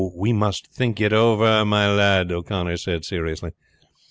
[0.15, 3.51] "We must think it over, my lad," O'Connor said seriously.